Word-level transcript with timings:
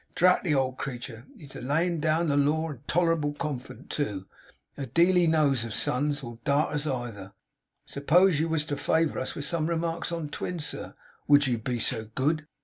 Drat 0.15 0.43
the 0.43 0.55
old 0.55 0.79
creetur, 0.79 1.27
he's 1.37 1.55
a 1.55 1.61
layin' 1.61 1.99
down 1.99 2.25
the 2.25 2.35
law 2.35 2.71
tolerable 2.87 3.33
confident, 3.33 3.91
too! 3.91 4.25
A 4.75 4.87
deal 4.87 5.13
he 5.13 5.27
knows 5.27 5.63
of 5.63 5.75
sons! 5.75 6.23
or 6.23 6.39
darters 6.43 6.87
either! 6.87 7.33
Suppose 7.85 8.39
you 8.39 8.49
was 8.49 8.65
to 8.65 8.77
favour 8.77 9.19
us 9.19 9.35
with 9.35 9.45
some 9.45 9.67
remarks 9.67 10.11
on 10.11 10.29
twins, 10.29 10.65
sir, 10.65 10.95
WOULD 11.27 11.45
you 11.45 11.57
be 11.59 11.77
so 11.79 12.05
good! 12.15 12.47